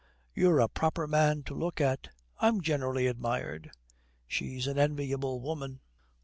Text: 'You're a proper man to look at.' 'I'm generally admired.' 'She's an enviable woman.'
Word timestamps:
'You're 0.33 0.57
a 0.59 0.67
proper 0.67 1.05
man 1.05 1.43
to 1.43 1.53
look 1.53 1.79
at.' 1.79 2.09
'I'm 2.39 2.61
generally 2.61 3.05
admired.' 3.05 3.69
'She's 4.25 4.65
an 4.65 4.79
enviable 4.79 5.39
woman.' 5.39 5.79